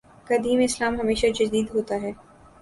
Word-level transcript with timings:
قدیم 0.27 0.59
اسلام 0.59 0.99
ہمیشہ 0.99 1.27
جدید 1.35 1.67
ہوتا 1.75 1.95
ہے۔ 2.01 2.11